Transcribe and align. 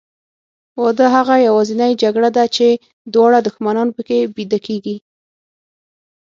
واده 0.81 1.05
هغه 1.15 1.35
یوازینۍ 1.47 1.91
جګړه 2.03 2.29
ده 2.37 2.45
چې 2.55 2.67
دواړه 3.13 3.39
دښمنان 3.47 3.87
پکې 3.95 4.19
بیده 4.35 4.59
کېږي. 4.67 4.95